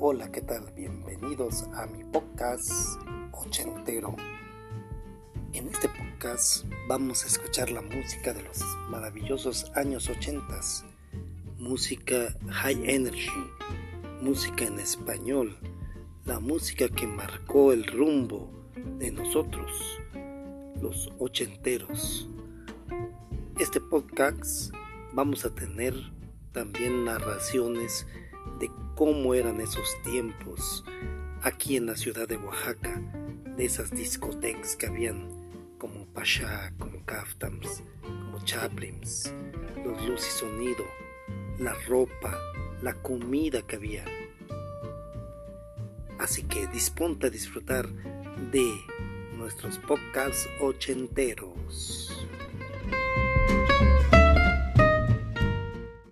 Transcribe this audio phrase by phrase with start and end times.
[0.00, 0.72] Hola, ¿qué tal?
[0.76, 2.70] Bienvenidos a mi podcast
[3.32, 4.14] ochentero.
[5.52, 10.84] En este podcast vamos a escuchar la música de los maravillosos años ochentas,
[11.56, 13.28] música high energy,
[14.22, 15.58] música en español,
[16.24, 18.52] la música que marcó el rumbo
[19.00, 19.98] de nosotros,
[20.80, 22.28] los ochenteros.
[23.58, 24.72] Este podcast
[25.12, 25.96] vamos a tener
[26.52, 28.06] también narraciones
[28.58, 30.84] de cómo eran esos tiempos
[31.42, 33.00] aquí en la ciudad de Oaxaca,
[33.56, 35.28] de esas discotecas que habían
[35.78, 39.32] como Pasha, como Kaftams, como Chaplins,
[39.84, 40.84] los luz y sonido,
[41.58, 42.38] la ropa,
[42.82, 44.04] la comida que había.
[46.18, 47.88] Así que disponte a disfrutar
[48.50, 48.68] de
[49.36, 52.26] nuestros podcasts ochenteros.